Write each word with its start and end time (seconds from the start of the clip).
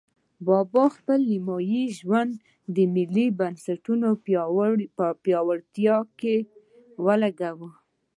بابا 0.47 0.83
خپل 0.97 1.19
نیمایي 1.31 1.83
ژوند 1.97 2.31
د 2.75 2.77
ملي 2.95 3.27
بنسټونو 3.39 4.09
پیاوړتیا 5.23 5.97
کې 6.19 6.35
ولګاوه. 7.05 7.69